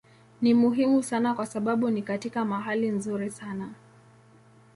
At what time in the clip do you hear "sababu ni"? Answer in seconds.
1.45-2.01